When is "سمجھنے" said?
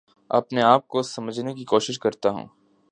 1.01-1.53